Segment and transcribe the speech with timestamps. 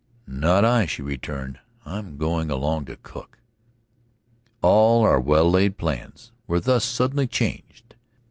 [0.25, 1.59] "Not I," she returned.
[1.85, 3.37] "I'm going along to cook."
[4.63, 7.93] All our well laid plans were thus suddenly changed.